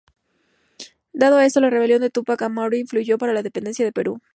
[1.13, 4.19] Dado esto, la rebelión de Túpac Amaru influyó para la independencia del Perú.